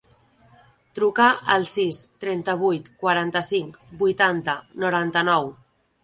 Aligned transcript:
Truca 0.99 1.25
al 1.55 1.65
sis, 1.71 1.99
trenta-vuit, 2.23 2.89
quaranta-cinc, 3.03 3.75
vuitanta, 3.99 4.57
noranta-nou. 4.85 5.51